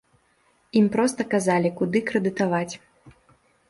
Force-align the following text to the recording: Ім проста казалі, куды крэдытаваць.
Ім 0.81 0.85
проста 0.95 1.21
казалі, 1.35 1.73
куды 1.83 2.05
крэдытаваць. 2.11 2.69